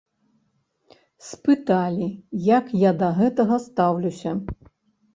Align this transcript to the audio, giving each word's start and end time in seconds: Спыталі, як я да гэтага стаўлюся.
Спыталі, 1.27 2.09
як 2.57 2.75
я 2.89 2.97
да 3.05 3.13
гэтага 3.23 3.63
стаўлюся. 3.71 4.39